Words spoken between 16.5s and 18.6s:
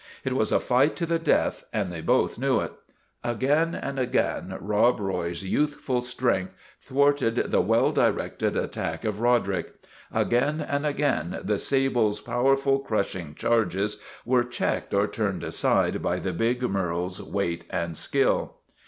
merle's weight and skill.